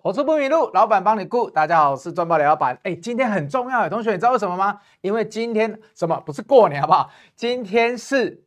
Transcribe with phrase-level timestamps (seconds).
[0.00, 1.50] 投资不迷路，老板帮你顾。
[1.50, 2.78] 大家好，我是赚爆雷老板。
[2.84, 4.78] 哎，今天很重要，同学，你知道为什么吗？
[5.00, 6.22] 因为今天什么？
[6.24, 7.10] 不是过年好不好？
[7.34, 8.44] 今天是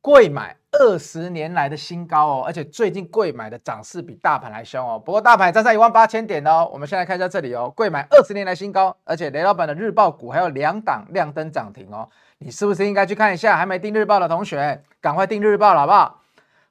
[0.00, 4.98] 贵买二十年来的新高哦，而且最近贵买的涨势比大盘还凶哦。
[4.98, 6.66] 不过大盘站在一万八千点哦。
[6.72, 12.08] 我们先来看一下这里哦，贵买二十年来新高，而且雷老板的日报股还有两档亮灯涨停哦。
[12.38, 13.54] 你是不是应该去看一下？
[13.58, 16.22] 还没订日报的同学，赶快订日报了好不好？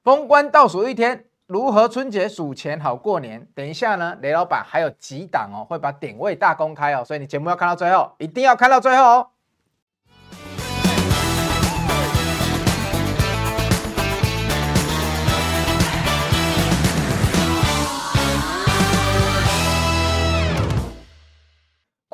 [0.02, 1.26] 封关倒数一天。
[1.46, 3.46] 如何春节数钱好过年？
[3.54, 9.28] 等一下呢，雷老板还有几档哦，会把点位大公开哦，所以你节目要看到最后，一定要看到最后哦。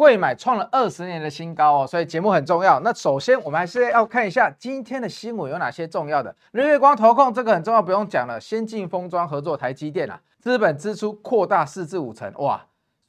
[0.02, 2.80] 贵买创了二十年的新高哦，所以节目很重要。
[2.80, 6.34] 那首先我们还是要看一下今天的新闻有哪些重要的。
[6.50, 8.40] 日月光投控这个很重要，不用讲了。
[8.40, 12.60] 先进封装合作台积电啊，资本支出扩大四至五成哇，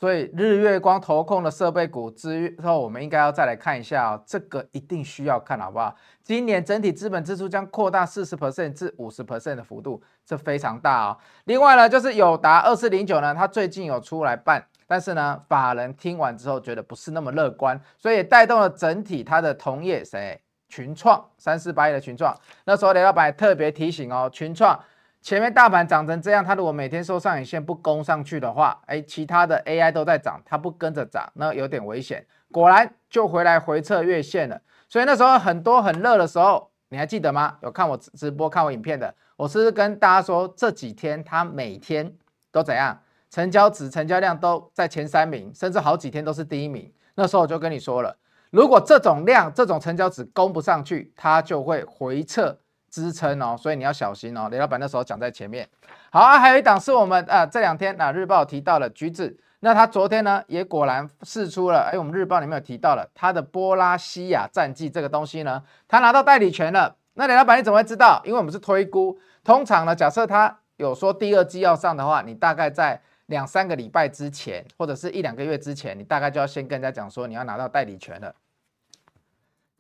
[0.04, 5.96] 所以日月光投控的设备股之后，我们应该要再来看一下哦，这个一定需要看好不好？
[6.22, 11.18] 今年整体资本支出将扩大四十 percent 至五十 percent 的幅度，这非常大哦。
[11.46, 14.62] 另外呢，就是友达二四零九呢，它最近有出来办。
[14.88, 22.38] 但是呢，法人听完之后觉得不是那么乐观，所以也带动了整体它的同业谁群创三四八一的群创。
[22.66, 24.78] 那时候雷老板特别提醒哦，群创
[25.24, 32.26] 前面大盘涨成这样，它如果每天收上影线不攻上去的话，哎，其他的 AI 都在涨，它不跟着涨，那有点危险。
[32.52, 34.62] 果然就回来回撤月线了。
[34.90, 37.56] 所以那时候很多很热的时候，你还记得吗？
[37.62, 42.14] 有看我直播看我影片的，我是不是跟大家说这几天它每天
[42.52, 43.00] 都怎样？
[43.30, 46.92] 成交值、成交量都在前三名，甚至好几天都是第一名。
[47.16, 48.14] 那时候我就跟你说了，
[48.52, 52.60] 如果这种量、这种成交值攻不上去，它就会回撤
[52.94, 54.48] 支撑哦，所以你要小心哦。
[54.52, 55.68] 雷老板那时候讲在前面。
[56.12, 66.96] 好啊，还有一档是我们啊这两天啊日报提到了橘子，那他昨天呢也果然试出了，哎，我们日报里面有提到了他的波拉西亚战绩这个东西呢，他拿到代理权了。
[67.16, 68.22] 那雷老板你怎么会知道？
[68.26, 78.36] 因为我们是推估，通常呢，假设他有说第二季要上的话，你大概在两三个礼拜之前，或者是一两个月之前，你大概就要先跟人家讲说你要拿到代理权了。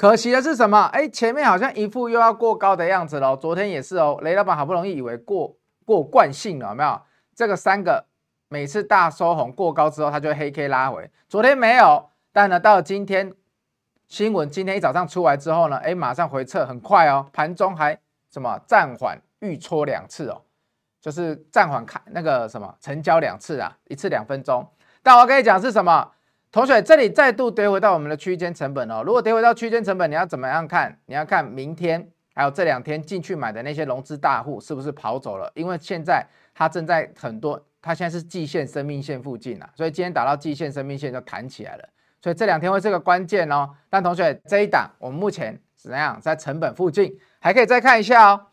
[0.03, 0.81] 可惜的是什么？
[0.91, 3.38] 哎，前面好像一副又要过高的样子喽。
[3.38, 5.56] 昨天也是哦，雷老板好不容易以为过
[5.86, 7.02] 过惯性了，有没有？
[7.34, 8.06] 这个三个
[8.50, 11.09] 每次大收红过高之后，它就黑 K 拉回。
[11.30, 13.31] 昨天没有，但呢，到了今天
[14.09, 17.97] 新闻今天一早上出来之后呢，哎，马上回撤很快哦，盘中还
[18.30, 20.41] 什么暂缓预戳两次哦。
[21.00, 24.68] 就是暂缓看那个什么成交两次啊，一次两分钟。
[25.02, 26.12] 但我跟你讲是什么，
[26.53, 29.02] 同学，这里再度跌回到我们的区间成本哦。
[29.03, 30.96] 如果跌回到区间成本，你要怎么样看？
[31.08, 35.52] 你要看明天还有这两天进去买的那些融资大户是不是跑走了？
[35.56, 41.90] 因为现在它正在很多，它现在是季线生命线附近啊，所以今天打到季线生命线就弹起来了。
[42.22, 43.68] 所以这两天会是个关键哦。
[43.90, 48.46] 但同学这一档我们目前怎样在成本附近，还可以再看一下哦。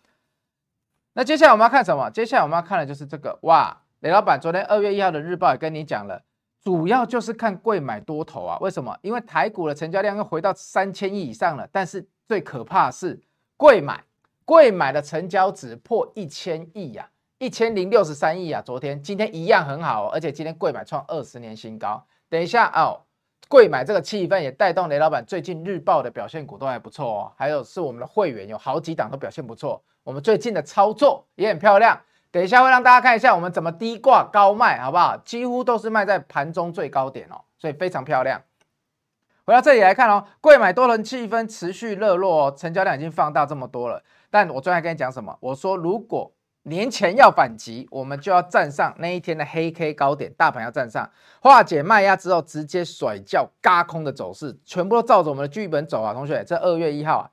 [1.12, 2.08] 那接下来我们要看什么？
[2.08, 3.82] 接下来我们要看的就是这个哇！
[4.00, 6.22] 雷老板昨天二月一号的日报也跟你讲了，
[6.62, 8.58] 主要就是看贵买多头啊。
[8.60, 8.96] 为什么？
[9.02, 11.68] 因为台股的成交量又回到三千亿以上了。
[11.72, 13.20] 但是最可怕的是
[13.56, 14.02] 贵买，
[14.44, 18.60] 贵买的成交值破一千亿呀，一千零六十三亿啊！
[18.60, 22.04] 昨天、今天一样很好哦，而且今天贵买创二十年新高。
[22.28, 23.00] 等一下哦，
[23.48, 27.32] 贵买这个气氛也带动雷老板最近日报的表现股都还不错哦。
[27.36, 29.82] 还有是我们的会员有好几档都表现不错。
[30.02, 32.00] 我们最近的操作也很漂亮，
[32.32, 35.16] 等一下会让大家看一下我们怎么低挂高卖，好不好？
[35.16, 38.40] 几乎都是卖在盘中最高点哦，所以非常漂亮。
[39.44, 44.02] 回到这里来看哦，贵买多人气氛持续热络哦，成交量已经放大这么多了。
[44.30, 45.36] 但我昨天跟你讲什么？
[45.40, 46.30] 我说如果
[46.62, 51.10] 年前要反击，我们就要站上那一天的黑 K 高点，大盘要站上，
[51.40, 57.26] 化解卖压之后，直接甩掉轧空的走势，全部都照着我们的剧本走啊，同学，这二月一号啊。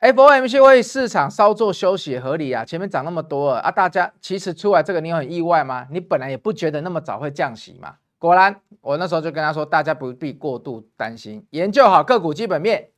[0.00, 5.86] FOMC 会市场稍作休息合理啊，前面涨那么多了啊，大家其实出来这个你有很意外吗？
[5.90, 7.94] 你本来也不觉得那么早会降息嘛。
[8.18, 12.90] 果然，我那时候就跟他说，大家不必过度担心，研究好个股基本面。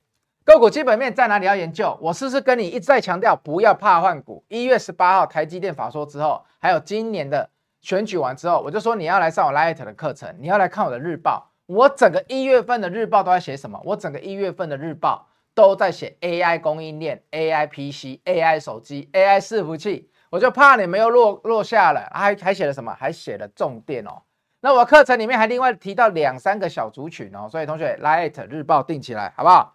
[0.45, 1.97] 个股基本面在哪里要研究？
[2.01, 4.45] 我是不是跟你一直在强调，不要怕换股？
[4.49, 7.49] 一月十八号台积电法说之后，还有今年的
[7.81, 11.53] 选举完之后，我就说你要来上我 Light 的课程，你要来看我的日报。
[11.67, 13.81] 我整个一月份的日报都在写什么？
[13.85, 15.28] 我整个一月份的日报。
[15.59, 22.95] 都在写 AI 供应链、AI PC、AI 手机、AI 伺服器，我就怕你没有落落下了，还还写了什么？
[22.97, 24.23] 还写了重点哦。
[24.61, 29.75] 那我课程里面还另外提到两三个小族群哦，所以同学来日报定起来好不好？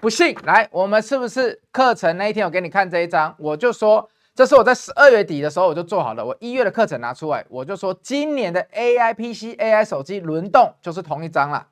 [0.00, 3.34] 不信来，我们是不是课程那一天我给你看这一张？
[3.36, 11.66] 我就说这是我在十二月底的时候我就做好了，我一月的课程拿出来，我就说今年的 AI PC、AI 手机轮动就是同一张了。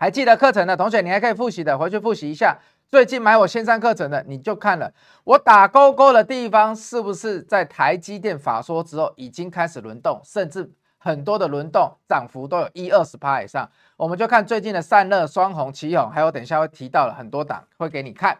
[0.00, 2.56] 还记得课程的同学，你还可以复习的，回去复习一下。
[2.88, 4.90] 最近买我线上课程的，你就看了
[5.24, 13.70] 我打勾勾的地方，是不是在台积电法说之后已经开始轮动，甚至很多的轮动涨幅都有一二十趴以上。
[13.98, 18.38] 我们就看最近的散热、双红、奇勇，还有等一下会提到了很多档，会给你看。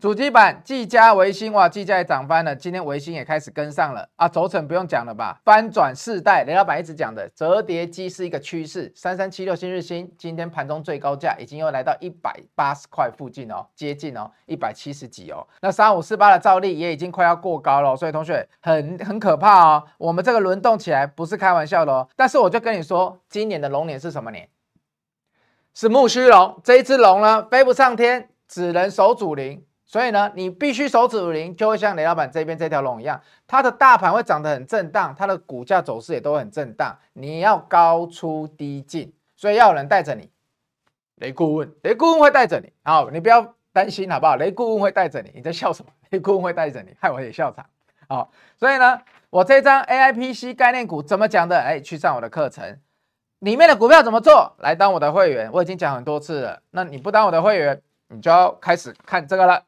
[0.00, 4.28] 主机板，技嘉、微星，哇，技嘉也涨翻了，今天微星也开始跟上了啊。
[4.28, 8.92] 轴承不用讲了吧，翻转世代，雷老板一直讲的折叠机是一个趋势。
[8.94, 15.44] 三三七六新日新，今天盘中最高价已经又来到一百八十块附近哦，接近哦一百七十几哦。
[15.62, 19.84] 那三五四八的照例也已经快要过高了，所以同学很很可怕哦。
[19.98, 22.08] 我们这个轮动起来不是开玩笑的哦。
[22.14, 24.48] 但是我就跟你说，今年的龙年是什么年？
[25.74, 26.60] 是木须龙。
[26.62, 29.64] 这一只龙呢，飞不上天，只能守主灵。
[29.88, 36.94] 所以呢，你必须守主灵，就会像雷老板这边这条龙一样，它的大盘会涨得很震荡，它的股价走势也都很震荡。
[37.14, 40.30] 你要高出低进，所以要有人带着你。
[41.16, 44.36] 雷顾问，雷顾问会带着你，好，你不要担心，好不好？
[44.36, 45.32] 雷顾问会带着你。
[45.34, 45.90] 你在笑什么？
[46.10, 47.64] 雷顾问会带着你，害我也笑场。
[48.08, 49.00] 好，所以呢，
[49.30, 51.58] 我这张 AIPC 概念股怎么讲的？
[51.58, 52.78] 哎，去上我的课程，
[53.38, 54.54] 里面的股票怎么做？
[54.58, 56.62] 来当我的会员，我已经讲很多次了。
[56.72, 59.64] 那你不当我的会员，你就要开始看这个了。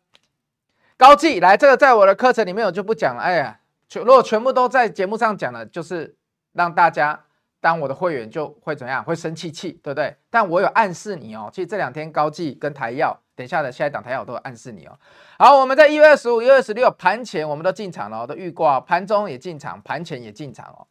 [1.00, 3.22] 高技来，这个在我的课程里面我就不讲了。
[3.22, 3.58] 哎呀，
[3.88, 6.14] 全如果全部都在节目上讲了，就是
[6.52, 7.18] 让大家
[7.58, 9.02] 当我的会员就会怎样？
[9.02, 10.14] 会生气气，对不对？
[10.28, 11.48] 但我有暗示你哦。
[11.50, 14.92] 其实这两天高技跟台燿，等一下的下一档台燿我都有暗示你哦。
[15.38, 20.86] 好，我们在一月二十五、一月二十六盘前我们都进场了，都预挂，盘中也进场，盘前也进场哦。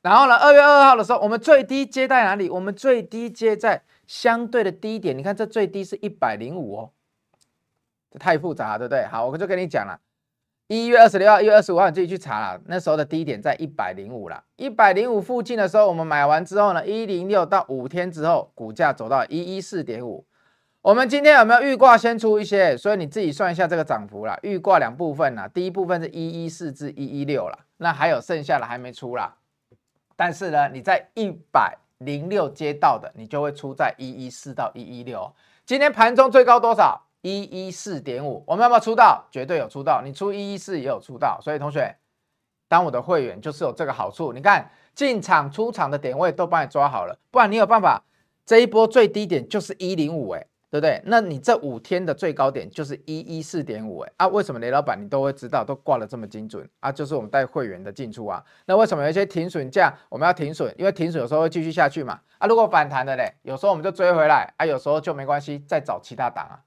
[0.00, 2.48] 然后呢，二月二号的时候，我们最低接在哪里？
[2.48, 6.90] 我们最低接在相对的低点，你看这最低是一百零五哦。
[8.10, 9.04] 这太复杂，对不对？
[9.06, 9.98] 好，我就跟你讲了，
[10.66, 12.60] 一月二十六号、一月二十五号，你自己去查了。
[12.66, 20.24] 那时候的低点在一百零五了，一百零五附近的时候，我们买完之后呢，一零六到五天之后，股价走到一一四点五。
[20.82, 22.74] 我们今天有没有预挂先出一些？
[22.76, 24.38] 所以你自己算一下这个涨幅啦。
[24.42, 29.36] 预挂两部分啦，第一部分是一一四至一一六了，那还有剩下的还没出啦。
[30.16, 35.30] 但是呢，你在一百零六接到的，你就会出在一一四到一一六。
[35.66, 37.02] 今天盘中最高多少？
[37.22, 39.26] 一一四点五，我们要不要出道？
[39.30, 41.96] 绝对有出道，你出一一四也有出道，所以同学
[42.68, 44.32] 当我的会员就是有这个好处。
[44.32, 48.02] 你看进场出场的点位都帮你抓好了，不然你有办法
[48.46, 51.00] 这一波最低点就是一零五，哎，对不对？
[51.04, 56.90] 那你这五天的最高点就是一一四点五，哎啊，为什么雷老板你都会知道，都挂了这么精准啊？
[56.90, 58.42] 就是我们带会员的进出啊。
[58.64, 60.74] 那为什么有一些停损价我们要停损？
[60.78, 62.18] 因为停损有时候会继续下去嘛。
[62.38, 66.58] 啊，如果反弹的嘞，有时候我们就追回来啊，有时候就没关系，再找其他档啊。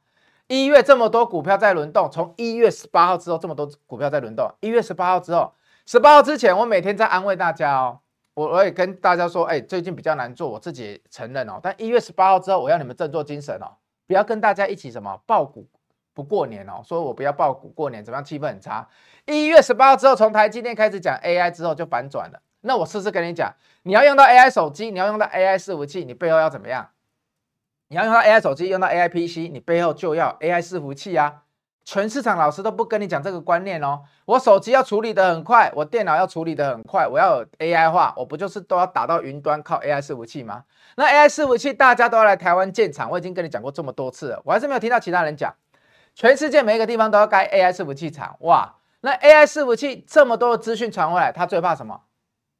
[0.53, 4.47] 一月这么多股票在轮动，从一月十八号之后这么多股票在轮动。
[4.59, 5.51] 一月十八号之后，
[5.87, 7.97] 十八号之前我每天在安慰大家哦，
[8.35, 11.59] 我我也跟大家说，哎，最近比较难做，我自己承认哦。
[11.59, 13.73] 但一月十八号之后，我要你们振作精神哦，
[14.05, 15.67] 不要跟大家一起什么爆股
[16.13, 18.23] 不过年哦，说我不要爆股过年，怎么样？
[18.23, 18.87] 气氛很差。
[19.25, 22.39] 一月十八号之后，从台积电开始讲 AI 之后就反转了。
[22.61, 23.51] 那我试试跟你讲，
[23.81, 26.87] 你要用到 AI 手机，你要用到 AI 伺服器，你背后要怎么样？
[27.93, 31.43] 你要用到 AI 手机，用到 AI PC，你背后就要 AI 伺服器啊！
[31.85, 34.01] 全市场老师都不跟你讲这个观念哦。
[34.25, 40.63] 我手机要处理得很快，我电脑要处理得很快，我要有 AI 化，我不就是都要打到云端靠 AI 伺服器吗？
[40.95, 45.53] 那 AI 伺服器大家都要来台湾建厂，我已经跟你讲过这么多次了，我还是没有听到其他人讲。
[46.15, 48.73] 全世界每一个地方都要盖 AI 伺服器厂，哇！
[49.01, 52.01] 那 AI 伺服器这么多的资讯传回来，他最怕什么？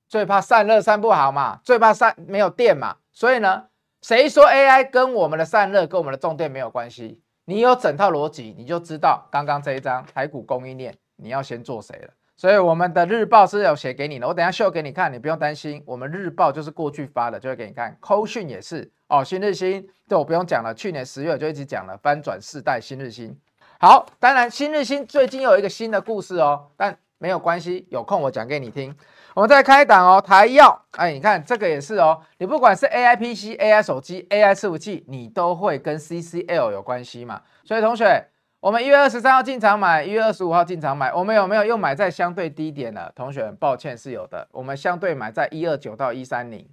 [0.07, 3.63] 最怕散热散不好嘛，最怕散没有电嘛，所以呢？
[4.03, 7.21] 谁说 AI 跟我们的散热跟我们的重电没有关系？
[7.45, 12.09] 你有整套逻辑，你就知道刚刚这一张台股供应链你要先做谁了。
[12.35, 15.81] 所以我们的日报是有写给你的，我等下秀给你看，你不用担心。
[15.85, 17.95] 我们日报就是过去发的，就会给你看。
[18.01, 23.33] 扣讯也是哦，新日兴这我不用讲了，去年十月就一直讲了，翻转世代新日兴。
[23.79, 28.93] 好，当然新日兴最近有一个新的故事哦，但没有关系，有空我讲给你听。
[29.35, 37.41] 我们再开档哦，台药，哎，你看这个也是哦，你不管是 AI PC、AI 手机、AI 伺服器，你都会跟 CCL 有关系嘛。
[37.63, 38.27] 所以同学，
[38.59, 43.11] 我们一月二十三号进场买，一月二十五号进场买，我们有没有又买在相对低点了？
[43.15, 46.69] 同学，抱歉是有的，我们相对买在一二九到一三零。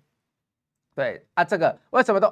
[0.95, 2.31] 对啊，这个为什么都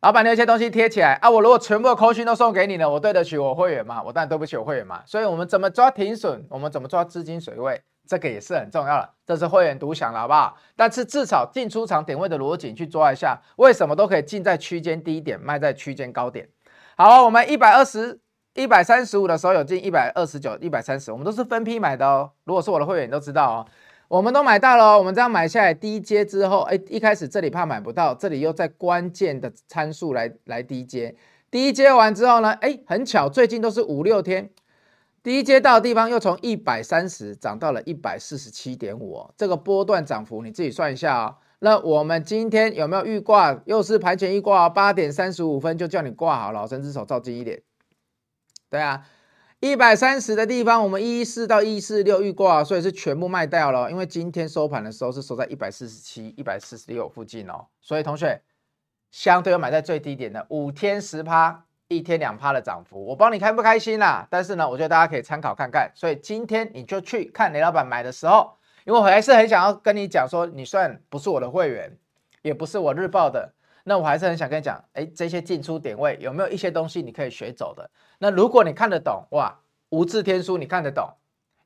[0.00, 1.28] 老板那些东西贴起来啊？
[1.28, 4.02] 我如果全部的扣讯都送给你了，我对得起我会员吗？
[4.02, 5.02] 我当然对不起我会员嘛。
[5.04, 6.46] 所以我们怎么抓停损？
[6.48, 7.82] 我们怎么抓资金水位？
[8.06, 10.56] 这个也是很重要的，这是会员独享了，好不好？
[10.76, 16.48] 但是至少进出场点位的逻辑去抓一下，为什么都可以进在区间低点，卖在区间高点？
[16.96, 18.18] 好，我们一百二十
[18.54, 22.30] 一百三十五的时候有进一百二十九、一百三十，我们都是分批买的哦。
[22.44, 23.66] 如果是我的会员，都知道哦。
[24.08, 31.12] 我们都买到了，我们这样买下来低阶之后，哎，一开始这里怕买不到，这里又在关键的参数来来低阶，
[31.50, 34.48] 低阶完之后呢，哎，很巧，最近都是五六天，
[35.26, 41.36] 第一阶到的地方又从一百三十涨到了一百四十七点五，这个波段涨幅你自己算一下哦。
[41.58, 43.60] 那我们今天有没有预挂？
[43.64, 47.60] 又是盘前预挂，八点三十五分就叫你挂好了，老神之手照近一点。
[48.70, 49.04] 对啊。
[49.58, 53.90] 一百三十的地方，我们一四到一四六预挂，所以是全部卖掉了。
[53.90, 58.40] 因为今天收盘的时候是收在一百四十七、一百四十六附近哦，所以同学
[59.10, 64.26] 相对要买在最低点的五天十趴，一天两趴的涨幅，我帮你开不开心啦？
[64.28, 65.90] 但是呢，我觉得大家可以参考看看。
[65.94, 71.96] 所以今天你就去看雷老板买的时候，因为我还是很想要跟你讲说，你算不是我的会员，
[72.42, 73.52] 也不是我日报的。
[73.84, 77.88] 那我还是很想跟你讲，哎，这些进出点位有没有一些东西你可以学走的？
[78.18, 81.08] 那如果你看得懂，哇，无字天书你看得懂，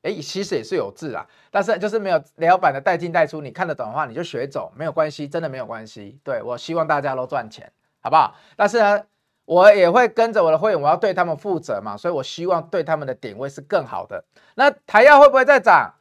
[0.03, 6.19] 哎，其实也是有字啊，但是就是没有雷老板的带进带出，你看得懂的话，你就学走，没有关系，真的没有关系。
[6.23, 8.35] 对，我希望大家都赚钱，好不好？
[8.55, 9.03] 但是呢，
[9.51, 14.23] 我也会跟着我的会员，我要对他们负责嘛，所以我希望对他们的点位是更好的。
[14.55, 15.93] 那台药会不会再涨？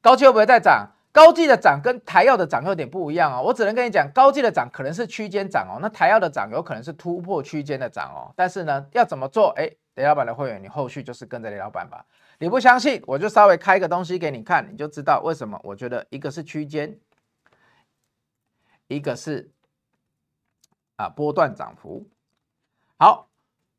[0.00, 0.92] 高期会不会再涨？
[1.10, 8.30] 高技的涨跟台药的涨有点不一样哦，我只能跟你讲，高技的涨可能是区间涨哦，那台药的涨有可能是突破区间的涨哦。
[8.36, 9.48] 但是呢，要怎么做？
[9.56, 12.06] 哎，雷老板的会员，你后续就是跟着雷老板吧。
[12.38, 15.60] 你不相信，我就稍微开个东西给你看，你就知道为什么。
[15.64, 16.96] 我觉得一个是区间，
[18.86, 19.50] 一个是
[20.94, 22.06] 啊波段涨幅。
[22.98, 23.28] 好，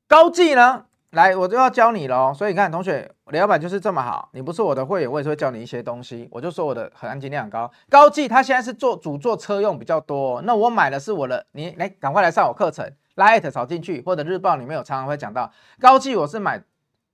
[0.07, 0.85] 高技呢？
[1.09, 2.31] 来，我就要教你喽。
[2.35, 4.29] 所以你看，同学，雷老板就是这么好。
[4.33, 6.29] 你不是我的会员，我也是会教你一些东西。
[6.31, 7.71] 我就说我的含金量很高。
[7.89, 10.39] 高技他现在是做主做车用比较多。
[10.43, 16.61] 那我买的是我的，你来赶快来上我课程，拉艾特扫进去，或者日报里面有常常会讲到高技，我是买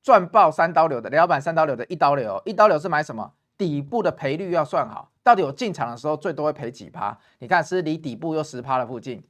[0.02, 1.10] 赚爆三刀流的。
[1.10, 3.32] 李老板三刀流的一刀流，一刀流是买什么？
[3.58, 7.18] 底部的赔率要算好，到底我进场的时候最多会赔几趴？
[7.40, 9.24] 你看是离底部又十趴的附近。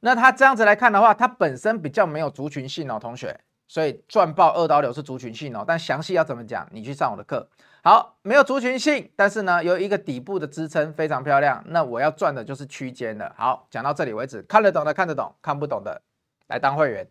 [0.00, 3.40] 那它这样子来看的话，它本身比较没有族群性哦，同学。
[3.68, 7.48] 所以赚爆二刀流是族群性哦，但详细要怎么讲，你去上我的课。
[7.82, 11.64] 好，没有族群性，但是呢，有一个底部的支撑非常漂亮。
[11.66, 13.32] 那我要赚的就是区间的。
[13.36, 16.00] 好，讲到这里为止，看得懂的看得懂，看不懂的
[16.46, 17.08] 来当会员，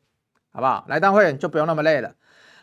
[0.54, 0.86] 好不好？
[0.88, 2.13] 来当会员就不用那么累了。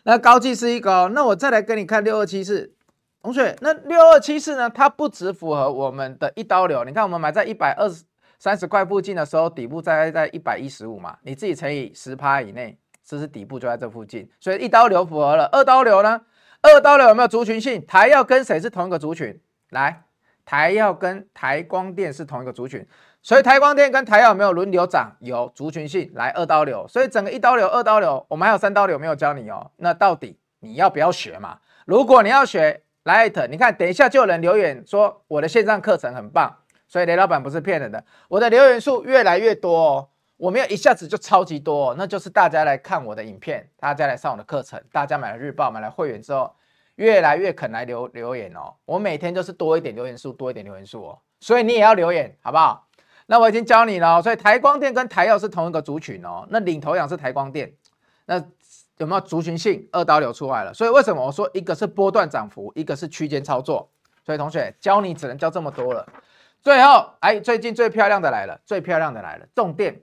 [0.05, 2.73] 那高技是一个，那我再来跟你看六二七四，
[3.21, 4.69] 同学，那六二七四呢？
[4.69, 8.03] 它不只符合我们的一刀流，你看我们买在一百二十
[8.43, 12.77] 三十块附近的时候，底部在在一百一十五嘛，你自己乘以十趴以内。
[13.01, 15.47] 这是底部就在这附近，所以一刀流符合了。
[15.53, 16.19] 二刀流呢？
[16.61, 17.85] 二刀流有没有族群性？
[17.85, 19.39] 台药跟谁是同一个族群？
[19.69, 20.03] 来，
[20.43, 22.85] 台药跟台光电是同一个族群，
[23.21, 25.15] 所以台光电跟台药有没有轮流涨？
[25.21, 26.11] 有族群性。
[26.13, 29.71] 来，二刀流，所以整个一刀流、二刀流，我们还有三刀流没有教你哦。
[29.77, 31.59] 那到底你要不要学嘛？
[31.85, 36.57] 如果你要学，来，你看，等一下就有人留言说我的线上课程很棒，
[36.93, 40.09] 所以雷老板不是骗人的，我的留言数越来越多哦。
[40.37, 46.53] 我没有一下子就超级多哦，那就是大家来看我的影片，大家来上我的课程，大家买了日报，买了会员之后，
[46.97, 48.75] 越来越肯来留留言哦。
[48.85, 52.87] 我每天都是多一点留言数，多一点留言数哦，所以你也要留言，好不好？
[53.25, 56.45] 那我已经教你了，所以台光电跟台药是同一个族群哦。
[56.51, 57.73] 那领头羊是台光电，
[58.27, 58.37] 那
[58.97, 59.89] 有没有族群性？
[59.91, 63.89] 二刀流出来了，所以为什么我说一个是波段涨幅，一个是区间操作？
[64.23, 66.07] 所以同学教你只能教这么多了。
[66.63, 70.01] 最后，哎，最近最漂亮的来了，最漂亮的来了，重点。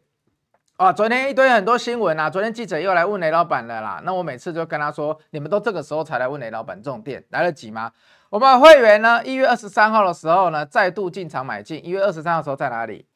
[0.76, 4.00] 啊，昨天一堆很多新闻啊，昨天记者又来问雷老板了啦。
[4.04, 7.92] 那我每次就跟他说，你们都这个时候才来问雷老板重点，来得及吗？
[8.28, 11.84] 我们会员呢，一月二十三号的时候呢，再度进场买进。
[11.84, 13.06] 一月二十三号的时候在哪里？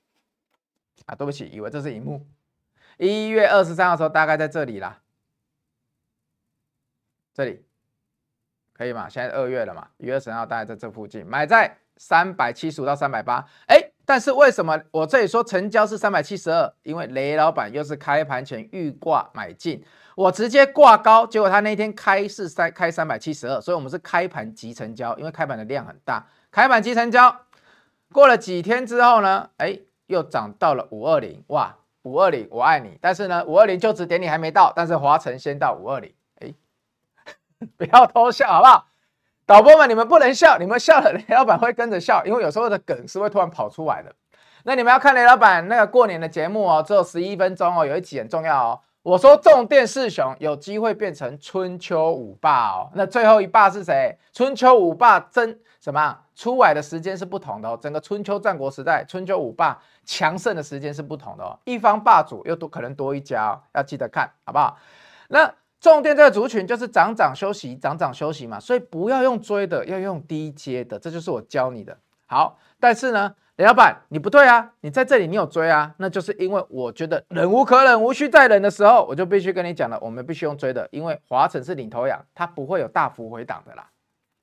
[1.06, 2.26] 啊，对不起，以为这是荧幕。
[2.96, 5.00] 一月二十三号的时候大概在这里啦，
[7.34, 7.64] 这里
[8.72, 9.08] 可以吗？
[9.08, 13.90] 现在二月了嘛，一月二十三号大概在这附近，买在三百七十五到三百八，哎。
[14.06, 16.70] 但是为什么我这里说成交是三百七十二？
[16.82, 19.82] 因为雷老板又是开盘前预挂买进，
[20.14, 27.34] 我直接挂高，结果他那天开是三开三百七十二，所以我们是开盘即成交，因为开盘的量很大，开盘即成交。
[28.12, 32.98] 过了几天之后呢，哎，又涨到了五二零，哇，五二零我爱你。
[33.00, 36.52] 但是呢，五二零就职典礼还没到，但是华晨先到五二零，哎，
[37.78, 38.86] 不要偷笑好不好？
[39.46, 44.14] 导播们，你们不能笑，你们笑了，雷老板会跟着笑，因为有时候的梗是会突然跑出来的。
[44.62, 48.80] 那你们要看雷老板那个过年的节目哦，只有十一分钟哦，有一集很重要哦。
[49.02, 54.18] 我说重电四雄有机会变成春秋五霸哦，那最后一霸是谁？
[54.32, 56.18] 春秋五霸争什么？
[56.34, 57.78] 出来的时间是不同的哦。
[57.78, 61.58] 整个春秋战国时代，春秋五霸强盛的时间是不同的哦。
[61.64, 64.78] 一方霸主又多可能多一家哦，要记得看好不好？
[65.28, 65.52] 那。
[65.84, 71.94] 重点这个族群就是涨涨休息，涨涨休息嘛，所以不要用追的，要用低阶的，这就是我教你的。
[72.24, 83.86] 好，但是呢，雷老板你不对啊，你在这里你有追啊，那就是因为我觉得忍无可忍，无需再忍的时候，我就必须跟你讲了，我们必须用追的，因为华城是领头羊，它不会有大幅回档的啦。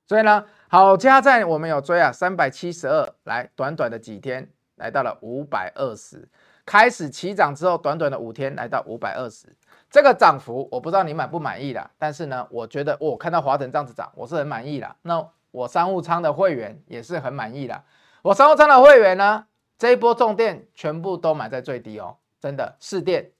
[0.06, 6.28] 所以呢，好加在我们有追啊，三百七十二，来短短的几天来到了五百二十，
[6.64, 9.48] 开始起涨之后，短短的五天来到五百二十，
[9.92, 14.96] 这个涨幅我不知道你满不满意啦，但是呢，我觉得我、看到华晨这样子涨，我是很满意啦。
[15.02, 17.84] 那我商务舱的会员也是很满意的。
[18.22, 19.46] 我商务舱的会员呢，
[19.76, 23.32] 这一波重电全部都买在最低哦，真的，市电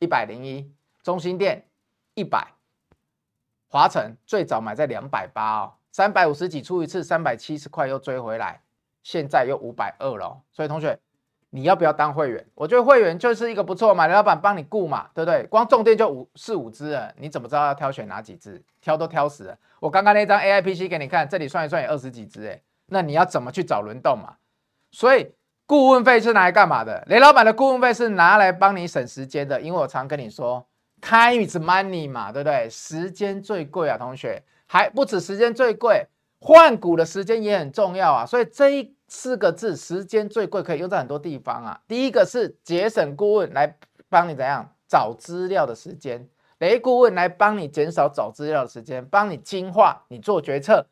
[0.00, 0.68] 一百零一，
[1.04, 1.64] 中心电
[2.14, 2.48] 一百，
[3.68, 8.60] 华晨最早买在两百八哦，三百五十几出一次，三百七十块又追回来，
[9.04, 10.42] 现在又五百二了。
[10.50, 10.98] 所以同学，
[11.54, 12.42] 你要不要当会员？
[12.54, 15.44] 我觉得会员就是一个不错嘛，老板帮你顾嘛，对不对？
[15.44, 18.62] 光重电就五四五只了，你怎么知道要挑选哪几只？
[18.80, 19.58] 挑都挑死了。
[19.78, 22.58] 我刚刚那张 AIPC 给你看，这里算一算也二十几只哎。
[22.86, 24.36] 那你要怎么去找轮动嘛？
[24.90, 25.30] 所以
[25.66, 27.04] 顾问费是拿来干嘛的？
[27.08, 30.66] 雷老板的顾问费是拿来帮你省时间的，因为我常跟你说
[31.02, 32.66] ，time is money 嘛，对不对？
[32.70, 36.06] 时间最贵啊，同学，还不止时间最贵，
[36.40, 38.24] 换股的时间也很重要啊。
[38.24, 41.78] 所以这一四个字，时间最贵，可以用在很多地方啊。
[41.86, 43.76] 第一个是节省顾问来
[44.08, 46.26] 帮你怎样找资料的时间，
[46.60, 50.86] 雷顾问来帮你减少找资料的时间，帮你精化你做决策。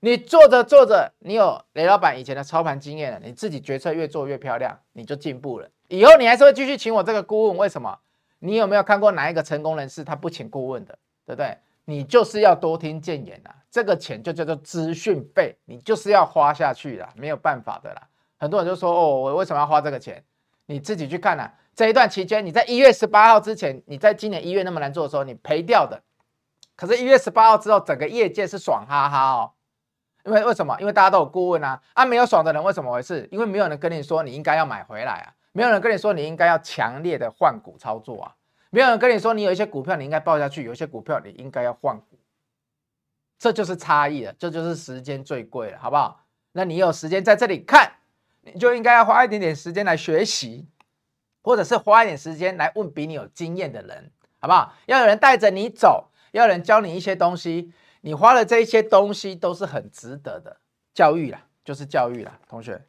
[0.00, 5.68] 你做着做着，你有雷老板以前的操盘经验了，你自己决策越做越漂亮，你就进步了。
[5.86, 7.96] 以后你还是会继续请我这个顾问，为什么？
[8.40, 11.56] 你有没有看过哪一个成功人士他不请顾问的，对不对？
[11.90, 18.02] 你就是要多听谏言啊，这个钱就叫做资讯费，你就是要花下去了，没有办法的啦。
[18.38, 20.22] 很多人就说哦，我为什么要花这个钱？
[20.66, 21.52] 你自己去看啊。
[21.74, 26.00] 这一段期间，你在一月十八号之前，你在今年一月那么难做的时候，你赔掉的。
[26.76, 29.50] 可是，一月十八号之后，整个业界是爽哈哈哦。
[30.24, 30.76] 因为为什么？
[30.78, 33.26] 因为大家都有顾问啊，啊，没有爽的人为什么回事？
[33.32, 38.34] 因为没有人跟你说你应该要买回来啊，没有人跟你说你应该要强烈的换股操作啊，
[38.70, 42.18] 没有人跟你说你有一些股票你应该报下去，有一些股票你应该要换股，
[43.38, 46.24] 这就是差异了，这就是时间最贵了，好不好？
[46.52, 47.92] 那你有时间在这里看，
[48.40, 50.66] 你就应该要花一点点时间来学习，
[51.42, 54.74] 或者是花一点时间来问比你有经验的人，好不好？
[54.86, 57.72] 要有人带着你走，要有人教你一些东西。
[58.02, 60.56] 你花的这一些东西都是很值得的
[60.94, 62.82] 教育啦，就是教育啦，同学。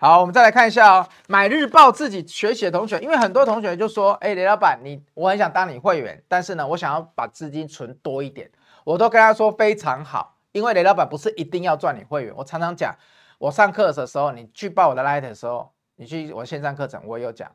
[0.00, 8.48] 好，我们再来看一下哦，买日报自己学习的同学，因为很多同学就说，哎，雷老板，你我很想当你会员，但是呢，我想要把资金存多一点，
[8.84, 12.94] 我都跟他说非常好，因为雷老板不是一定要赚你会员，我常常讲，
[13.38, 17.50] 我上课的时候，你去报我的 Light 的时候，你去我线上课程，我有讲，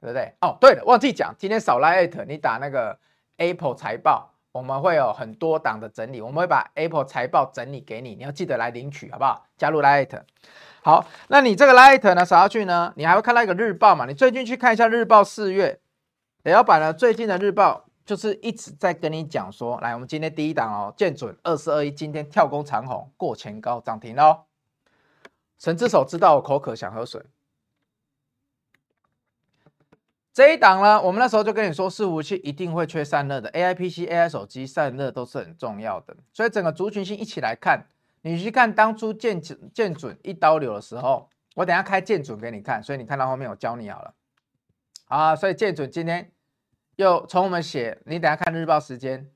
[0.00, 0.32] 对不对？
[0.40, 2.96] 哦，对了，忘记讲，今天少 Light，你打那个
[3.38, 4.34] Apple 财报。
[4.50, 9.44] 我们会有很多档的整理，我们会把 Apple 财报整理给你，你要记得来领取，好不好？
[9.56, 10.08] 加入 Light。
[10.88, 14.06] 好，那你这个 Light 呢，扫下去呢，你还会看到一个日报嘛？
[14.06, 15.78] 你最近去看一下日报四月，
[16.44, 24.44] 雷老板呢最近的日报就是一直在跟你讲说，来，我们今天第一档哦，见准二四二一，今天跳空长虹过前高涨停哦。
[25.58, 27.22] 神之手知道我口渴想喝水。
[30.32, 37.88] 这一档呢，我们那时候就跟你说，伺服器一定会缺散热的，AI PC、AI 手机散热都是很重要的，所以整个族群性一起来看，
[38.22, 44.14] 你去看当初建准建准一刀流的时候，我等下开建准给你看，所以你看到后面我教你好了，
[45.06, 46.30] 啊，所以建准今天
[46.96, 49.30] 又从我们写，你等下看日报时间，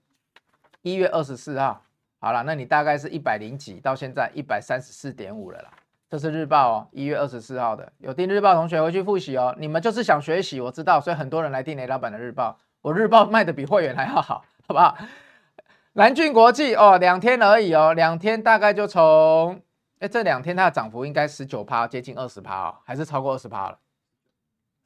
[0.83, 1.85] 一月二十四号，
[2.18, 5.71] 好了，那你大概是一百零几，到现在一百三十四点五了啦。
[6.11, 9.57] 这是日报哦，一月二十四号的，有订日报同学回去复习哦。
[9.59, 12.59] 你们就是想学习，我知道，所以很多人来订雷老板的日报。
[12.83, 14.95] 我日报卖的比会员还要好，好不好？
[15.94, 19.61] 南俊国际哦，两天而已哦，两天大概就从，
[19.98, 23.78] 哎，这两天它的涨幅应该十九趴，接近二十趴哦，还是超过二十趴了？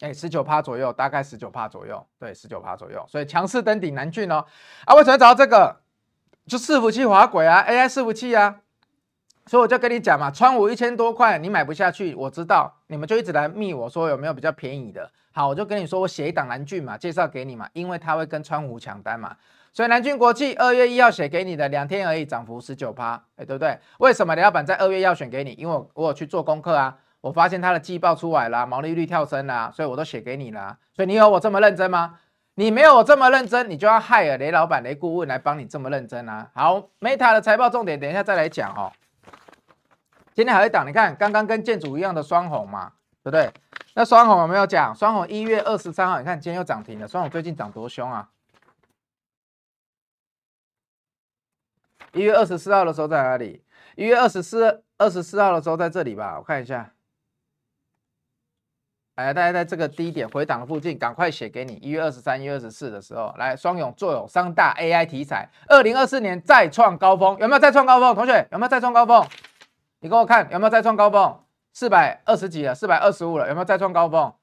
[0.01, 3.05] 哎，十九趴左右，大概十九趴左右，对，十九趴左右。
[3.09, 4.45] 所以强势登顶南俊哦，
[4.85, 5.77] 啊，为什么找到这个？
[6.47, 8.61] 就伺服器滑轨啊，AI 伺服器啊。
[9.47, 15.09] 所以我就跟你讲嘛，川五一千多块，你买不下去，我知道，你们就一直来密我说有没有比较便宜的。
[15.31, 19.37] 好，我就跟你说，我写一档南俊嘛，介绍给你嘛，因为他会跟川五抢单嘛。
[19.77, 23.79] 所以南俊国际二月一号写给你的，两天而已，涨幅十九趴，哎，对不对？
[23.99, 25.51] 为什么雷老板在二月要选给你？
[25.59, 30.79] 因为我我有去做功课啊，我发现他的季报出来了，毛利率跳升了，所以我都写给你了。
[30.95, 32.15] 所以你有我这么认真吗？
[32.55, 36.51] 你没有我这么认真，你就要害了雷老板、雷顾问来帮你这么认真啊。
[36.55, 38.91] 好，Meta 的财报重点，等一下再来讲哦。
[40.33, 43.53] 今天还有一档，你看刚刚跟建筑一样的双红嘛，对不对？
[43.95, 44.95] 那双红有没有讲？
[44.95, 47.07] 双红一月二十三号，你看今天又涨停了。
[47.07, 48.27] 双红最近涨多凶啊！
[52.17, 53.63] 一月二十四号的时候在哪里？
[53.95, 56.37] 一月二十四二十四号的时候在这里吧？
[56.39, 56.91] 我看一下。
[59.17, 61.75] 哎，大家在这个低点回档的附近，赶快写给你。
[61.75, 68.15] 一月二十三、一月二十四的时候，来双勇做有三大 AI 题材，二零二四年再创高峰，有没有再创高峰？
[68.15, 69.27] 同学有没有再创高峰？
[70.01, 71.39] 你给我看有没有再创高峰？
[71.73, 74.35] 四百二十几了，四百二十五了，有没有再创高峰？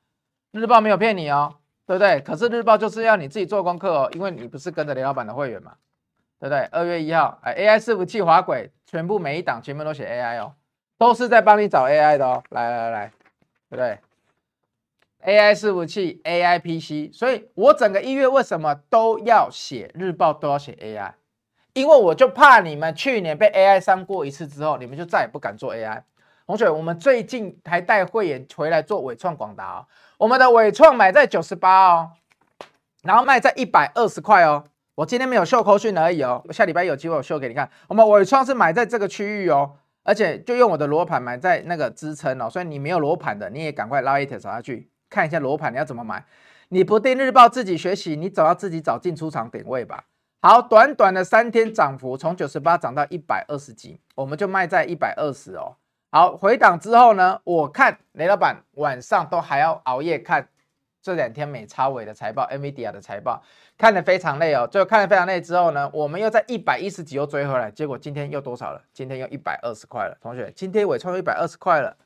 [0.52, 1.56] 日报没有骗你哦，
[1.88, 2.20] 对不对？
[2.22, 5.74] 可是日报就是要你自己做功课哦，因为你不是跟着雷老板的会员嘛，
[6.44, 6.60] 对不对？
[6.74, 10.54] 二月一号，哎，AI 伺服器滑轨，全部每一档全部都写 AI 哦，
[10.98, 12.44] 都是在帮你找 AI 的哦。
[12.50, 13.12] 来来来，
[13.70, 13.98] 对不对
[15.24, 21.14] ？AI 伺服器，AI PC，所以我整个一月为什么都要写日报，都要写 AI，
[21.72, 26.02] 因为我就怕你们去年被 AI 伤过一次之后，你们就再也不敢做 AI。
[26.46, 32.12] 同学，我们最近还带会员回来做纬创广达哦，我们的纬创买在九十八哦，
[33.02, 34.66] 然后卖在一百二十块哦。
[34.96, 37.68] 我今天没有秀口讯而已哦，下礼拜有机会我秀给你看。
[37.88, 39.72] 我们尾创是买在这个区域哦，
[40.04, 44.92] 而且就用我的罗盘买在那个支撑哦，所以你没有罗盘的，你也赶快拉一条走下去。
[45.10, 46.24] 看一下罗盘，你要怎么买？
[46.70, 50.04] 你不订日报自己学习，你总要自己找进出场点位吧。
[50.44, 55.78] 好，短短的三天涨幅，从九十八涨到一百二十几，我们就卖在一百二十哦。
[56.12, 60.50] 好，回档之后呢，我看雷老板晚上都还要熬夜看
[61.04, 63.44] 这两天美超微的财报，NVIDIA 的财报，
[63.78, 64.66] 看得非常累哦。
[64.66, 68.82] 最后看得非常累之后呢，我们又在一百一十几又追回来，结果今天又多少了？
[68.94, 70.18] 今天又一百二十块了。
[70.22, 71.98] 同学，今天纬创一百二十块了。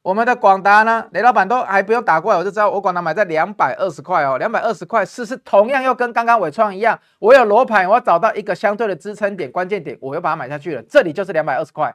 [0.00, 1.06] 我们的广达呢？
[1.12, 11.94] 雷老板都还不用打过来，我就知道我广达买在两百二十块哦，两百二十块是是同样又跟刚刚尾创一样，我有罗盘，我找到一个相对的支撑点、关键点，我又把它买下去了，这里就是两百二十块。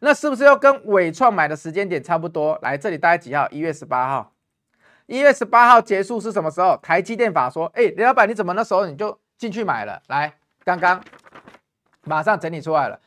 [0.00, 2.58] 那是不是又跟尾创买的时间点差不多？
[2.60, 3.48] 来，这里大概几号？
[3.48, 4.34] 一月十八号。
[5.08, 6.76] 一月十八号结束是什么时候？
[6.82, 10.02] 台积电法说，哎，李老板你怎么那时候你就进去买了？
[10.08, 11.02] 来，刚刚
[12.04, 13.00] 马上整理出来了。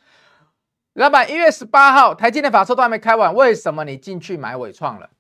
[0.94, 5.12] 老板，一月十八号，台积电法说都还没开完，为什么你进去买纬创了？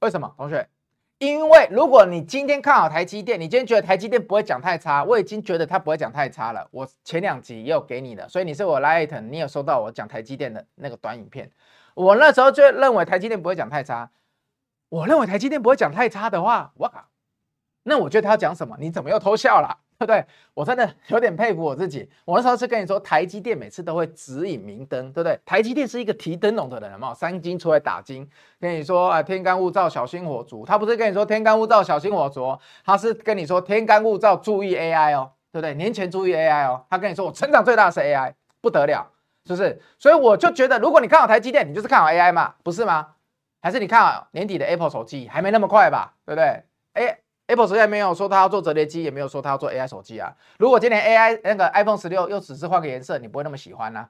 [0.00, 0.68] 为什么，同学？
[1.16, 6.68] 因为如果你今天看好台积电，你今天觉得台积电不会讲太差，我已经觉得它不会讲太差了。
[6.72, 11.50] 我前两集也有给你的，所以你是我 Light，你有收到我讲台积电的那个短影片。
[11.94, 14.10] 我那时候就认为台积电不会讲太差。
[14.90, 17.02] 我认为台积电不会讲太差的话，我靠，
[17.84, 18.76] 那我觉得他要讲什么？
[18.78, 19.78] 你怎么又偷笑了？
[20.00, 20.24] 对不对？
[20.54, 22.08] 我真的有点佩服我自己。
[22.24, 25.38] 我那时候是跟你说，台积电每次都会指引明灯，对不对？
[25.44, 28.26] 台积电是一个提灯笼的人嘛，三金出来打金，
[28.58, 30.64] 跟你说啊，天干物燥，小心火烛。
[30.64, 35.74] 他不是跟你说天干物燥，小心火烛，他是跟你说天干物燥，注意 AI 哦，对不对？
[35.74, 36.82] 年前注意 AI 哦。
[36.88, 39.06] 他跟你说，我成长最大的是 AI，不得了，
[39.44, 39.78] 是不是？
[39.98, 43.08] 所以我就觉得，如果你看好台积电，你就是看好 AI 嘛，不是吗？
[43.60, 46.64] 还是你看啊年底的 Apple 手机，还没那么快吧，对不对？
[46.92, 47.18] 哎。
[47.50, 50.32] Apple 实在没有说它要做折叠机，也没有说它要做 AI 手机啊。
[50.58, 54.08] 如果今年 AI 那个 iPhone 十六又只是换个颜色，你不会那么喜欢啊。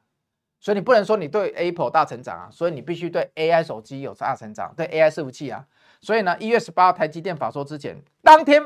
[0.60, 5.64] 所以你不能说你对 Apple 大成长啊，所以你必须对 AI 手机有大成长，对 AI 伺服器啊。
[6.02, 8.62] 所以呢，一月十八台积电法说之前，当天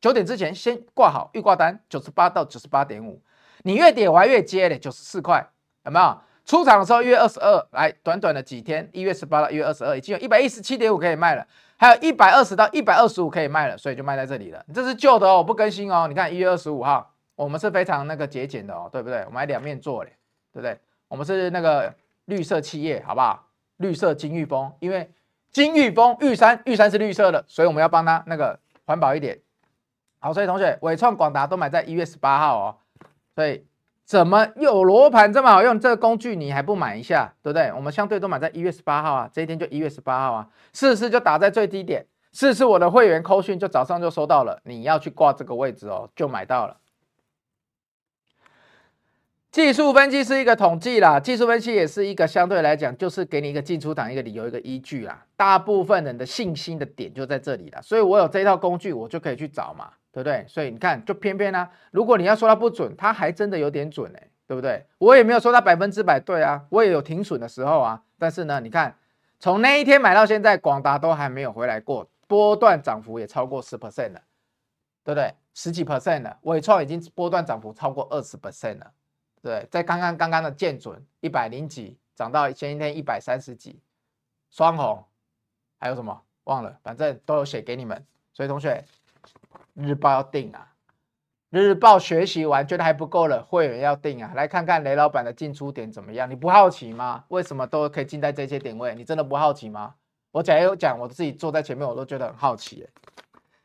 [0.00, 3.22] 九点之前先挂好预挂单，九十八到九十八点五。
[3.62, 5.48] 你月底我还月接嘞，九十四块，
[5.84, 6.18] 有没有？
[6.46, 11.44] 出厂的时候一月二十二，来短短的几天，一月十八到一月二十二，已经有一百一十七点五可以卖了。
[11.76, 14.64] 还有一百二十到一百二十五可以卖了，所以就卖在这里了。
[14.72, 16.06] 这是旧的哦，不更新哦。
[16.08, 19.18] 你看一月二十五号，我们是非常那个节俭的哦，对不对？
[19.26, 20.12] 我们还两面做嘞，
[20.52, 20.78] 对不对？
[21.08, 21.92] 我们是那个
[22.26, 23.48] 绿色企业，好不好？
[23.78, 25.10] 绿色金玉峰，因为
[25.50, 29.36] 金玉峰玉山玉山是绿色的，所以我们要帮他那个环保一点。
[30.20, 32.76] 好，所以同学，伟创、广达都买在一月十八号哦，
[33.34, 33.66] 所以。
[34.06, 35.80] 怎么有罗盘这么好用？
[35.80, 37.72] 这个工具你还不买一下，对不对？
[37.74, 46.76] 我们相对都买在一月十八号啊，这一天就一月十八号啊，试试就打在最低点，试试我的会员扣讯就早上就收到了，你要去挂这个位置哦，就买到了。
[49.50, 59.90] 技术分析是一个统计啦，技术分析也是一个相对来讲就是给你一个进出档一个理由一个依据啦，大部分人的信心的点就在这里了，所以我有这一套工具，我就可以去找嘛。
[60.16, 60.46] 对不对？
[60.48, 64.82] 所以你看，就偏偏呢、如果你要说它不准，它还真的有点准哎，对不对？
[64.96, 68.02] 我也没有说它百分之百对啊，我也有停损的时候啊。
[68.16, 68.96] 但是呢，你看，
[69.38, 74.22] 从那一天买到现在，广达都还没有回来过，波段涨幅也超过十 percent 了，
[75.04, 75.34] 对不对？
[75.52, 78.90] 十几 percent 了，纬创已经波段涨幅超过二十 percent 了，
[79.42, 83.78] 对，在刚刚刚刚的见准一百零几，涨到前一天一百三十几，
[84.50, 85.04] 双红，
[85.78, 86.74] 还有什么忘了？
[86.82, 88.02] 反正都有写给你们，
[88.32, 88.82] 所以同学。
[89.76, 90.72] 日报要订啊！
[91.50, 94.32] 日报学习完觉得还不够了，会员要订啊！
[94.34, 96.28] 来看看雷老板的进出点怎么样？
[96.28, 97.24] 你不好奇吗？
[97.28, 98.94] 为什么都可以进在这些点位？
[98.94, 99.94] 你真的不好奇吗？
[100.32, 102.86] 我讲有讲，我自己坐在前面，我都觉得很好奇。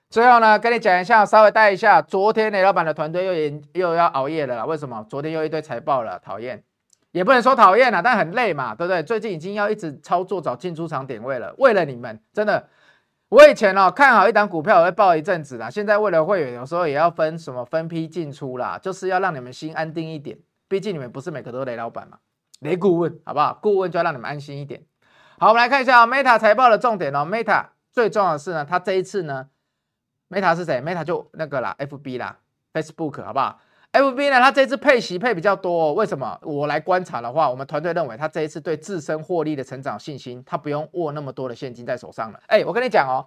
[0.10, 4.66] 最后呢，跟你讲一下，稍微带一下，昨天雷老板的团队又也又要熬夜了啦。
[4.66, 5.06] 为什么？
[5.10, 6.64] 昨天又一堆财报了，讨厌，
[7.12, 9.02] 也不能说讨厌啦，但很累嘛，对不对？
[9.04, 12.68] 最近已经要一直操作找进出场点位了，为了你们，真的，
[13.32, 22.18] 我以前哦看好一档股票我会抱一阵子啦，现在为了会员，有时候也要分什么分批进出啦，就是要让你们心安定一点，毕竟你们不是每个都是雷老板嘛，
[22.60, 23.58] 雷顾问好不好？
[23.62, 24.84] 顾问就要让你们安心一点。
[25.40, 29.48] 好，我们来看一下 Meta 财报的重点哦，Meta 最重要的是呢，它这一次呢。
[30.30, 32.38] Meta 是谁？Meta 就那个啦，FB 啦
[32.74, 33.62] ，Facebook 好不好
[33.94, 36.38] ？FB 呢，它这次配息配比较多哦，为什么？
[36.44, 42.40] 我来观察的话，我们团队认为它这一次对自身获利的成长信心，它不用握那么多的现金在手上了。
[42.48, 43.26] 哎，我跟你讲哦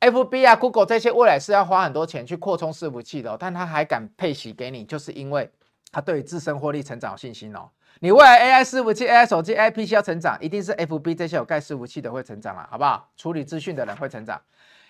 [0.00, 5.50] ，FB 啊，Google 这些未来是要花很多钱去扩充伺服器的哦，但它还敢配息给你，就是因为
[5.92, 7.68] 它对自身获利成长有信心哦。
[8.00, 13.10] 你未来 AI 伺服器、AI 手机、AI PC 要成长，一定是 FB 这些有盖伺服器的会成长了，好不好？
[13.16, 14.40] 处理资讯的人会成长，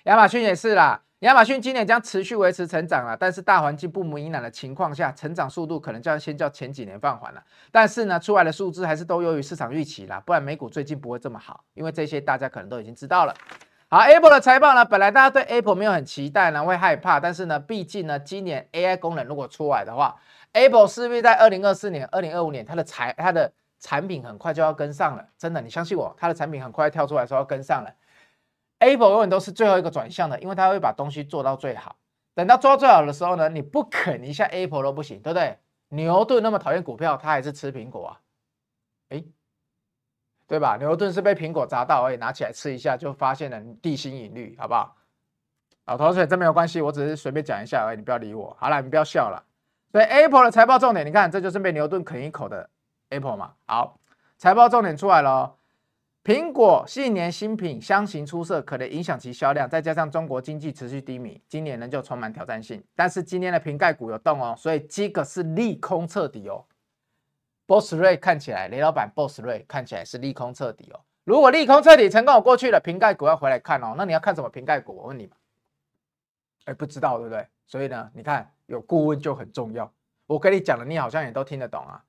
[0.05, 1.01] 亚马逊也是啦。
[1.21, 7.43] 亚马逊今年将持续维持成长了，但是大环境不明朗的情况下，成长速度可能就要先叫前几年放缓了。
[7.73, 13.35] 但是呢，出来的数字还是都优于市场预期啦，不然美股最近不会这么好，因为这些大家可能都已经知道了。
[13.89, 20.15] 好，Apple 的财报呢，本来大家对 Apple 没有很期待呢，会害怕，但是呢，毕竟呢，今年 AI 功能如果出来的话
[20.53, 25.27] ，Apple 势必在二零二四年、二零二五年，它的财它的产品很快就要跟上了。
[25.37, 27.91] 真的，你相信我，它的产品很快跳出来说要跟上了。
[28.79, 31.97] Apple 永远都是最后一个转向的，因为它会把东西做到最好。
[32.35, 35.59] 等到做到最好的时候呢，你不啃一下 Apple 都不行，对不对？
[35.89, 38.21] 牛顿那么讨厌股票，他还是吃苹果啊？
[39.09, 39.25] 哎，
[40.47, 40.77] 对吧？
[40.77, 44.97] 牛顿是被苹果砸到而已，拿起来吃一下就发现了地心引力，好不好？
[45.85, 48.57] 好，同学，这没有关系，我只是随便讲一下而已，你不要理我。
[48.61, 49.43] 好了，你不要笑了。
[49.91, 52.71] 所以 Apple 的财报重点，你看，这就是被牛顿啃一口的
[53.09, 53.55] Apple 嘛。
[53.67, 53.99] 好，
[54.37, 55.58] 财报重点出来了。
[56.29, 59.67] 苹果新年新品相形出色，可能影响其销量。
[59.67, 62.85] 再加上中国经济持续低迷，今年仍旧充满挑战性。
[62.95, 66.67] 但是今天的瓶盖股有动哦，所以这个是利空彻底哦。
[67.67, 71.01] Boss Ray 看起来，雷老板 Boss Ray 看起来是利空彻底哦。
[71.25, 73.95] 如果利空彻底成功，我过去了，瓶盖股要回来看哦。
[73.97, 74.95] 那你要看什么瓶盖股？
[74.97, 75.33] 我问你嘛。
[76.67, 77.47] 哎，不知道对不对？
[77.67, 79.91] 所以呢，你看有顾问就很重要。
[80.27, 82.05] 我跟你讲了，你好像也都听得懂啊。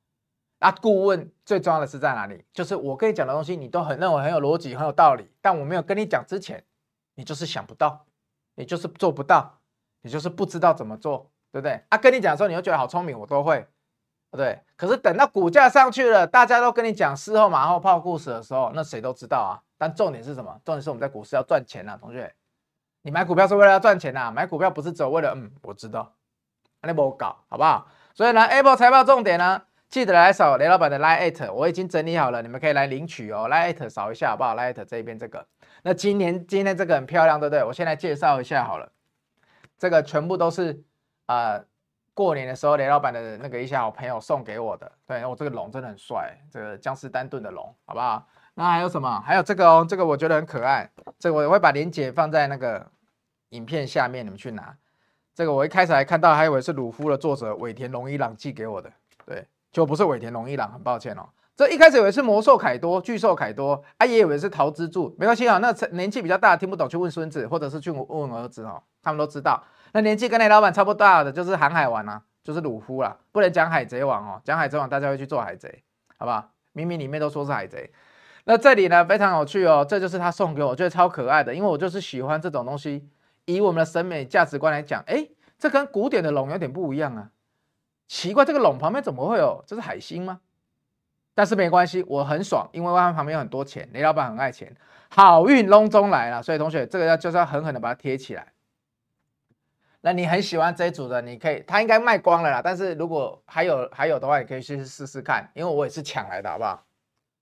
[0.60, 2.44] 那顾问最重要的是在哪里？
[2.54, 6.64] 就是我跟你讲的东西，你都很认为很有逻辑、很有道理，但我没有跟你讲之前，
[7.16, 8.06] 你就是想不到，
[8.56, 9.60] 你就是做不到，
[10.02, 11.82] 你就是不知道怎么做，对不对？
[11.90, 13.68] 啊，跟你讲的时候，你又觉得好聪明，我都会，对
[14.32, 14.62] 不对？
[14.76, 19.64] 可是等到股价上去了，大家都跟你讲事后马后炮故事的时候，那谁都知道啊。
[19.78, 20.60] 但重点是什么？
[20.66, 22.36] 重点是我们在股市要赚钱啊，同学，
[23.04, 26.14] 你买股票是为了要赚钱啊，买股票不是只有为了嗯，我知道，
[26.82, 27.88] 那你不搞，好不好？
[28.14, 29.62] 所以呢，Apple 财报重点呢？
[29.90, 33.50] 记得来扫雷老板的 Line@ 我已经整理好了，你们可以来领取哦。
[33.50, 35.44] Line@ 扫一下好不好？Line@ 这边这个，
[35.82, 37.64] 那今年今天这个很漂亮，对不对？
[37.64, 38.92] 我先来介绍一下好了，
[39.80, 40.84] 这个全部都是
[41.26, 41.66] 呃
[42.14, 44.92] 过年的时候雷老板的那个一些好朋友送给我的。
[45.08, 48.28] 对，我这个龙真的很帅，这个江诗丹顿的龙，好不好？
[48.54, 49.20] 那还有什么？
[49.26, 52.86] 还有这个哦，这个我觉得很可爱，这个我会把链接放在那个
[53.50, 54.78] 影片下面，你们去拿。
[55.34, 58.92] 这个我一开始还看到，还以为是鲁夫的作者尾田荣一郎寄给我的，
[59.72, 61.30] 就不是尾田荣一郎，很抱歉哦。
[61.56, 65.58] 这一开始以为是魔兽凯多、巨兽凯多，啊，也以为是桃之助，没关系啊。
[65.58, 69.62] 那年纪比较大听不懂，去问孙子，或者是去问问儿子哦，他们都知道。
[69.92, 73.18] 那年纪跟雷老板差不多大的，就是航海王啊，就是鲁夫啦。
[73.34, 75.84] 不能讲海贼王哦，讲海贼王大家会去做海贼，
[76.18, 76.52] 好不好？
[76.72, 77.92] 明明里面都说是海贼。
[78.46, 83.10] 那这里呢非常有趣哦，这就是他送给我，我觉得超可爱的，因为我就是喜欢这种东西。
[83.46, 85.28] 以我们的审美价值观来讲，哎，
[85.58, 87.30] 这跟古典的龙有点不一样啊。
[88.10, 89.64] 奇怪，这个龙旁边怎么会有？
[89.68, 90.42] 这是海星吗？
[91.36, 94.76] 但是没关系，我很爽，因为外面旁边有很多钱，雷老板很爱钱，
[95.10, 96.42] 好运隆中来了。
[96.42, 98.52] 所以同学，这个要就是要狠狠的把它贴起来。
[100.02, 102.62] 那你很喜欢这一组的，你可以，它应该卖光了啦。
[102.64, 106.84] 但是如果还有还有的话，你可以去试试看，因为我也是抢来的，好不好？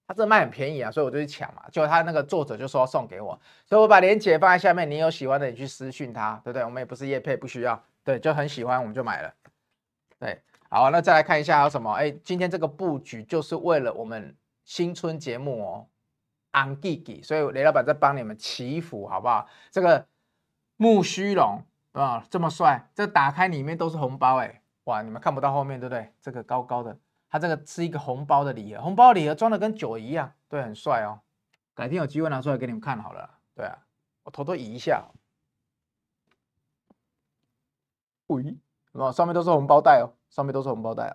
[0.05, 1.63] 他这卖很便宜啊，所以我就去抢嘛。
[1.71, 6.63] 就他那个作者就说送给我，所以我把链接放在下面，你有喜欢的，你去私讯他，对不对？
[6.65, 9.33] 我们也不是叶配，不需要，对，就很喜欢我们就买了，
[10.19, 10.41] 对。
[10.69, 11.91] 好，那再来看一下有什么？
[11.93, 15.87] 哎，今天这个布局就是为了我们新春节目哦，
[16.51, 19.47] 安吉吉，所以雷老板在帮你们祈福，好不好？
[19.71, 20.05] 这个
[20.75, 26.13] 木须龙啊，这么帅，这打开里面都是红包，哎，哇，你们看不到后面，对不对？
[26.19, 26.99] 这个高高的，
[27.29, 31.21] 它这个是一个红包的礼盒，红包礼盒装的跟酒一样，对，很帅哦。
[31.73, 33.77] 改天有机会拿出来给你们看好了，对啊，
[34.23, 35.05] 我偷偷移一下，
[38.27, 38.57] 喂，
[38.91, 40.16] 哦，上面都是红包袋哦。
[40.29, 41.13] 上面都是红包袋，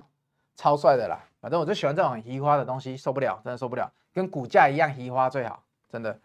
[0.57, 1.25] 超帅的啦！
[1.41, 6.19] 反正我就喜欢这种移花的东西，受不了，真的受不了，跟股价一样移花最好，真的。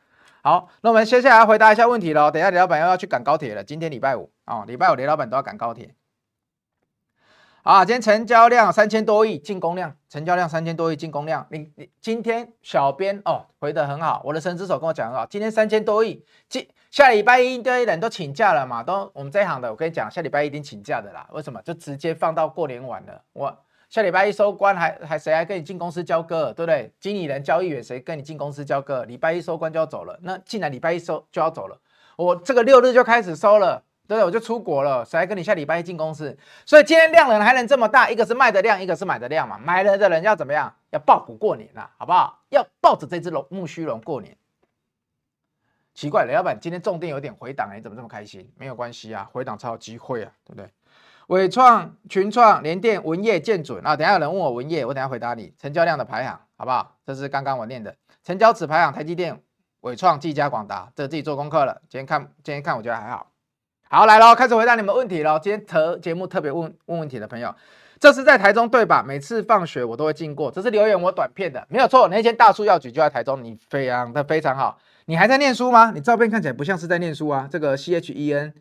[0.44, 2.32] 好，那我们接下来回答一下问题喽。
[2.32, 5.94] 等下李老板又要去赶高铁了，今天礼拜五啊，礼拜五李老板都要赶高铁。
[7.68, 11.46] 啊，今天成交量三千多亿，进攻量成交量三千多亿，进攻量。
[11.52, 21.28] 你你今天小编哦回得很好，我的神之手跟我讲很好，今天三千多亿，今下礼拜一一堆人都请假了嘛，都我们这一行的，我跟你讲，下礼拜一定请假的啦。
[21.34, 21.62] 为什么？
[21.62, 23.22] 就直接放到过年晚了。
[23.34, 23.54] 我
[23.90, 26.94] 下礼拜一收官还还谁还跟你进公司交割，对不对？
[27.02, 29.04] 经理人、交易员谁跟你进公司交割？
[29.04, 31.78] 礼拜一收官就要走了，那既然礼拜一收就要走了，
[32.16, 33.84] 我这个六日就开始收了。
[34.08, 36.36] 对，我就出国了，谁还跟你下礼拜一进公司？
[36.66, 39.58] 所以今天量能还能这么大，一个是卖的量，一个是买的量嘛。
[39.58, 40.74] 买了的人要怎么样？
[40.92, 42.42] 要抱股过年啦，好不好？
[42.50, 44.38] 要抱着这只龙木须龙过年。
[45.94, 48.50] 奇怪，雷老板今天重点有点回档，你怎么这么开心？
[48.56, 50.72] 没有关系啊，回档才有机会啊，对不对？
[51.28, 55.54] 纬创、群创、联电、文业、建准啊，等下有人问我文业，我等下回答你。
[55.60, 56.96] 成交量的排行，好不好？
[57.06, 57.94] 这是刚刚我念的
[58.24, 59.38] 成交值排行，台积电、
[59.82, 61.82] 纬创、技嘉、广达，这自己做功课了。
[61.90, 63.28] 今天看，今天看，我觉得还好。
[63.90, 65.40] 好，来喽，开始回答你们问题喽。
[65.42, 67.56] 今天特节目特别问问问题的朋友，
[68.02, 69.02] 这是在台中对吧？
[69.02, 72.10] 每次放学我都会经过，这是留言我短片的，没有错。
[72.10, 74.78] 那间大树药局就在台中，你非常的非常好。
[75.06, 75.92] 你还在念书吗？
[75.96, 77.48] 你照片看起来不像是在念书啊。
[77.50, 78.54] 这个 C H E N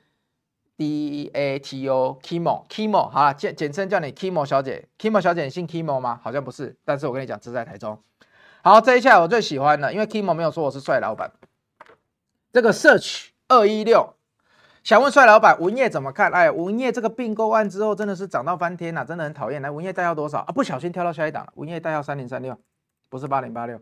[0.77, 4.87] D A T O Kimo Kimo 好了，简简称叫你 Kimo 小姐。
[4.97, 6.21] Kimo 小姐，你姓 Kimo 吗？
[6.23, 8.01] 好像不是，但是我跟你讲，这是在台中。
[8.63, 11.33] 好，这一下我最喜欢的，因为 Kimo 没有说我是帅老板。
[12.53, 14.16] 这个 Search 二一六。
[14.87, 16.31] 想问帅老板，文业怎么看？
[16.31, 19.61] 哎，文业这个并购案之后，真的是涨到翻天了，真的很讨厌。
[19.61, 20.53] 来，文业代号多少啊？
[20.53, 21.53] 不小心跳到下一档了。
[21.57, 22.57] 文业代号三零三六，
[23.09, 23.81] 不是八零八六。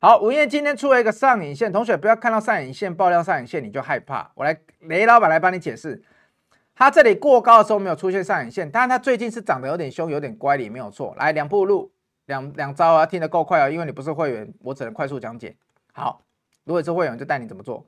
[0.00, 4.32] 好，文业今天出了一个上影线，同学不要看到上影线爆量上影线你就害怕。
[4.34, 6.02] 我来，雷老板来帮你解释。
[6.74, 11.14] 它这里过高的时候没有出现上影线，但是它最近是涨得有点凶，有点乖离，没有错。
[11.18, 11.92] 来，两步路，
[12.24, 15.54] 两两招啊，听得够快哦，因为你不是会员，我只能快速讲解。
[15.92, 16.22] 好，
[16.64, 17.86] 如果是会员，就带你怎么做。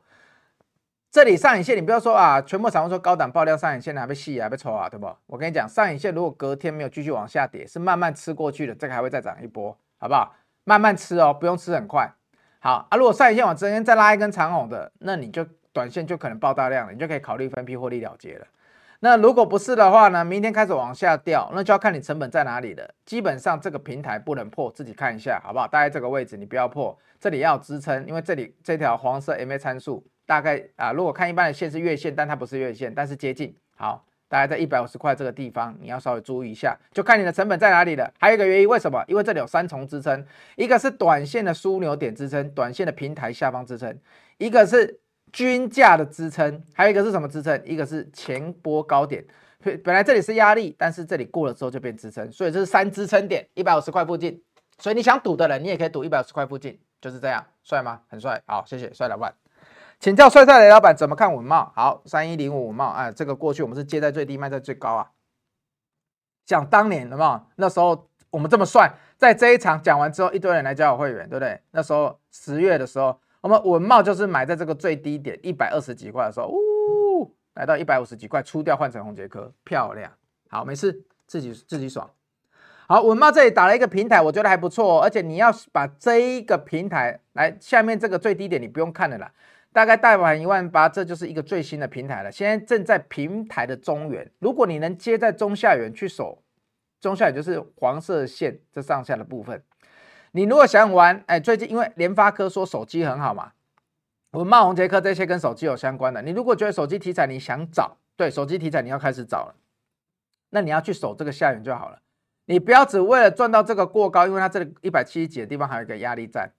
[1.14, 5.06] 这里上影线，你不要说啊，全部散户说高档爆量上影线还被吸，还，被抽啊，对不？
[5.26, 10.34] 我跟你讲，上影线如果隔天没有继续往下跌，是慢慢吃过去的，这个还会再涨一波，好不好？
[10.64, 12.12] 慢慢吃哦，不用吃很快。
[12.58, 18.46] 好啊，如果上影线往这边再拉一根长红的，那你就短线就可能爆大量了，你就可以考虑分批获利了结了。
[18.98, 22.92] 那如果不是的话呢，明天开始往下掉，那就要看你成本在哪里了。
[23.06, 25.68] 基本上这个平台不能破，自己看一下好不好？
[25.68, 30.04] 大概这个位置你不要破，这里要支撑，因为这里这条黄色 MA 参数。
[30.26, 33.54] 大概啊，如果看一般的线是月线，但它不是月线，但是接近。
[33.76, 38.12] 好，大概在一百五十块这个地方，你要稍微注意一下，就看你的成本在哪里了。
[38.18, 39.04] 还有一个原因，为什么？
[39.06, 40.24] 因为这里有三重支撑，
[40.56, 43.98] 一个是短线的枢纽点支撑，短线的平台下方支撑，
[44.38, 45.00] 一个是
[45.32, 47.60] 均价的支撑，还有一个是什么支撑？
[47.64, 49.24] 一个是前波高点。
[49.82, 54.42] 本来这里是压力，但是这里过了之后就变支撑，所以这是三支撑点，一百五十块附近。
[54.78, 58.00] 所以你想赌的人，你也可以赌一百五十块附近，就是这样，帅吗？
[58.08, 58.42] 很帅。
[58.46, 59.43] 好，谢谢，帅老板。
[60.04, 61.70] 请教帅帅雷老板怎么看稳懋？
[61.74, 65.10] 好，三一零五稳懋，哎，这个过去我们是接在最低，卖在最高啊。
[66.44, 71.58] 想当年的嘛，那时候我们这么帅，在这一场讲完之后，一堆人来加我会员，对不对？
[71.70, 80.12] 那时候十月的时候，我们稳懋就是买在这个最低点一百二十几块的时候，呜，来到一百五十几块出掉换成红杰科，漂亮。
[80.50, 82.10] 好，没事，自己自己爽。
[82.86, 89.32] 好，稳懋这里打了一个平台，我觉得还不错，而且你要把这一个平台来下面这个最低点，你不用看了啦。
[89.74, 92.30] 大概大盘一万八，这就是一个最新的平台了。
[92.30, 96.40] 现在正在平台的中缘，如果你能接在中下缘去守，
[97.00, 99.60] 中下缘就是黄色线这上下的部分。
[100.30, 103.50] 你如果想玩，哎，最近因为联发科说手机很好嘛，
[104.30, 106.22] 我们骂宏捷科这些跟手机有相关的。
[106.22, 109.56] 你如果觉得手机题材你想找，对手机题材你要开始找了，
[110.50, 111.98] 那你要去守这个下缘就好了。
[112.44, 116.52] 你不要只为了赚到这个过高，因为它这里一百七十几的地方还有一个压力站。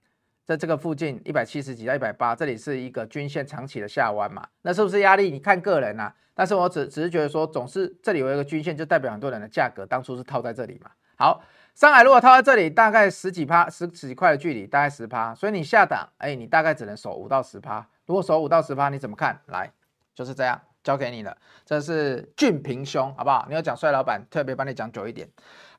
[0.46, 4.48] 在这个附近一百七十几到一百八，这里是一个均线长期的下弯嘛？
[4.62, 5.32] 那是不是压力？
[5.32, 6.16] 你看个人呐、啊。
[6.36, 10.92] 但是我只只是觉得说，总是这里有一个均线，就代表很多人的价格当初是套在这里嘛。
[11.16, 11.42] 好，
[11.74, 17.88] 上海如果套在这里，大概十几趴、十几块的距离，大概十趴，所以你下档，哎，你大概只能守五到十趴。
[18.06, 19.40] 如果守五到十趴，你怎么看？
[19.48, 19.72] 来，
[20.14, 20.62] 就是这样。
[20.86, 23.46] 交给你了，这是俊平兄，好不好？
[23.50, 25.28] 你要讲帅老板，特别帮你讲久一点。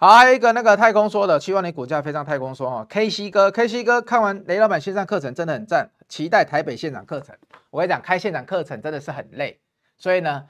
[0.01, 2.87] 好，还有一个那个太空说的，希望你股价飞上太空说哦。
[2.90, 7.37] K C 哥，K C 哥，看完雷老板线上课程真的很赞，期待台北现场课程。
[7.71, 9.61] 我跟你讲，开现场课程真的是很累，
[9.96, 10.44] 所以呢，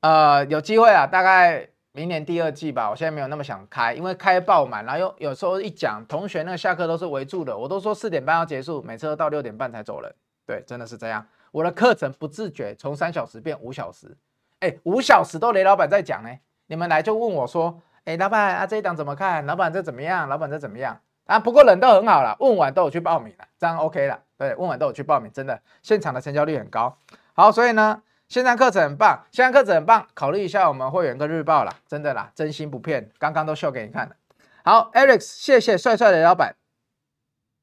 [0.00, 2.90] 呃，有机会啊，大概明年第二季吧。
[2.90, 10.14] 我现在没有那么想开，因为开爆满，然后又有时候一讲，同学那个下课都是围住的，我都说四点半要结束，每次都到六点半才走人。
[10.46, 11.26] 对，真的是这样。
[11.52, 14.16] 我的课程不自觉从三小时变五小时，
[14.58, 16.30] 哎，五小时都雷老板在讲呢。
[16.66, 19.46] 你们来就问我说，哎，老板啊，这一档怎么看？
[19.46, 20.28] 老板这怎么样？
[20.28, 21.00] 老板这怎么样？
[21.26, 26.96] 啊，不过人都很好了，问完都有去报名了，这样 OK 了，对，问完都有去报名，真的现场的成交率很高。
[27.34, 34.16] 好，所以呢，线上课程很棒，线上课程很棒，考虑一下我们会员跟日报啦，真的啦，真心不骗，刚刚都秀给你看了。
[34.64, 36.56] 好，Alex，谢谢帅帅的老板。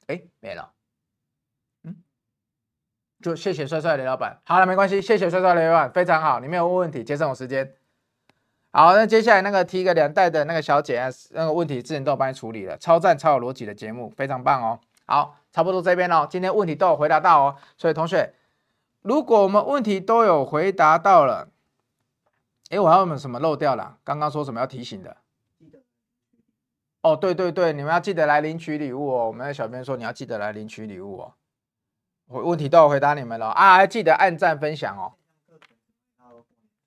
[0.08, 0.74] 哎，没了。
[3.22, 4.40] 就谢谢帅帅的老板。
[4.46, 7.74] 好了，没关系，谢谢帅帅的老板，非常好，你没有问问题，节省我时间。
[8.72, 14.80] 好，那接下来那个提个两代的那个小姐，那个问题之前都有帮你处理了，超赞超有逻辑的节目，非常棒哦。
[15.06, 18.34] 好，差不多这边哦，今天问题都有回答到哦，所以同学。
[19.02, 21.48] 如果我们问题都有回答到了，
[22.70, 23.98] 哎，我还有没有什么漏掉了？
[24.04, 25.16] 刚刚说什么要提醒的？
[27.02, 29.28] 哦，对对对，你们要记得来领取礼物哦。
[29.28, 31.34] 我们的小编说你要记得来领取礼物哦。
[32.30, 35.12] 我问题都有回答你们了啊，记得按赞分享哦。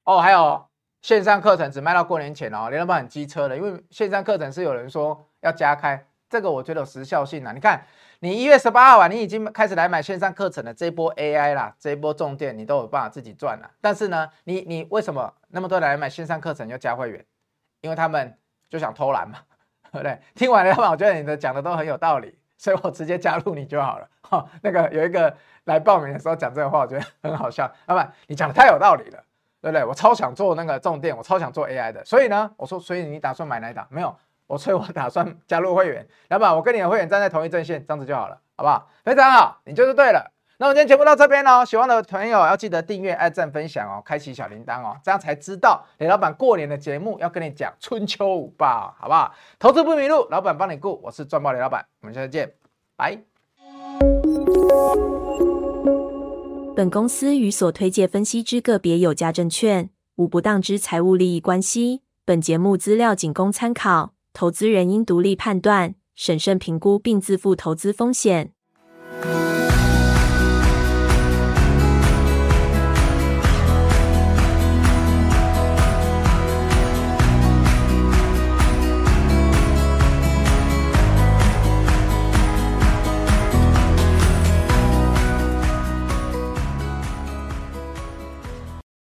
[0.04, 0.64] 哦，还有
[1.02, 7.52] 线上课程只卖到过年前哦，连老板很机车的，因为线上课程是有人说要加开，这个我觉得有时效性啊。
[7.52, 7.84] 你看。
[8.24, 10.72] 你一月十八号啊，你已经开始来买线上课程了。
[10.72, 13.68] 这一波 AI 啦，这一波重点，你都有办法自己赚了。
[13.80, 17.26] 但是呢，你你为什么那么多人来买线上课程要加会员？
[17.80, 18.38] 因为他们
[18.70, 19.40] 就想偷懒嘛，
[19.90, 20.16] 对不对？
[20.36, 24.08] 听完了，老板，我觉得你的讲的都很有道理，所以我直接加入你就好了。
[24.20, 25.34] 哈，那个有一个
[25.64, 27.68] 来报名的时候讲这个话，我觉得很好笑。
[27.86, 29.20] 老板，你讲的太有道理了，
[29.60, 29.84] 对不对？
[29.84, 32.04] 我超想做那个重电，我超想做 AI 的。
[32.04, 33.84] 所以呢，我说，所以你打算买哪一档？
[33.90, 34.14] 没有。
[34.46, 38.88] 我催，我打算加入会员，老板，我跟你的会员站在同一阵线，这样子就好了，好不好？
[39.02, 40.30] 非常好，你就是对了。
[40.58, 49.34] 那我今天节目到这边哦，喜欢的朋友要记得订阅、按赞、分享哦，开启小铃铛哦，这样才知道雷老板过年的节目要跟你讲春秋五霸，好不好？
[49.58, 52.52] 投资不迷路，老板帮你顾，我是赚爆雷老板，我们下次见，
[52.96, 53.18] 拜。
[56.76, 64.12] 本公司与所推介分析之个别有价证券无不当之财务利益关系，本节目资料仅供参考。
[64.32, 68.52] 投资人应独立判断、审慎评估并自负投资风险。